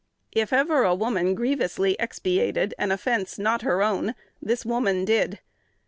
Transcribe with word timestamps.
If 0.31 0.51
ever 0.51 0.81
a 0.83 0.95
woman 0.95 1.35
grievously 1.35 1.95
expiated 1.99 2.73
an 2.79 2.89
offence 2.91 3.37
not 3.37 3.61
her 3.61 3.83
own, 3.83 4.15
this 4.41 4.65
woman 4.65 5.05
did. 5.05 5.41